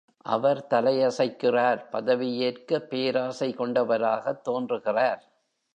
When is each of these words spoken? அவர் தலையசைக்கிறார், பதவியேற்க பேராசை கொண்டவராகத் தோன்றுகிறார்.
அவர் 0.17 0.67
தலையசைக்கிறார், 0.69 1.89
பதவியேற்க 1.91 2.79
பேராசை 2.79 3.53
கொண்டவராகத் 3.53 4.43
தோன்றுகிறார். 4.43 5.23